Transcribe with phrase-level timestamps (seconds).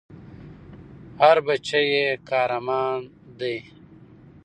[1.21, 2.99] هر بــچی ېي قـــهــــــــرمان
[3.39, 3.55] دی